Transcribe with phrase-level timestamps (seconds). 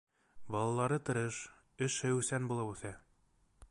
[0.55, 1.39] Балалары тырыш,
[1.89, 2.97] эш һөйөүсән булып үҫә.